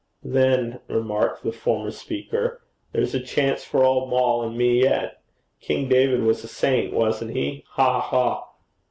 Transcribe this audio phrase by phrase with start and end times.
[0.23, 5.21] 'Then,' remarked the former speaker, 'there's a chance for old Moll and me yet.
[5.59, 7.63] King David was a saint, wasn't he?
[7.73, 7.99] Ha!
[8.01, 8.47] ha!'